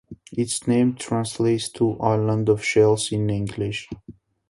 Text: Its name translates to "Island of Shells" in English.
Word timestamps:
Its 0.31 0.65
name 0.67 0.95
translates 0.95 1.69
to 1.69 1.95
"Island 1.99 2.49
of 2.49 2.65
Shells" 2.65 3.11
in 3.11 3.29
English. 3.29 3.87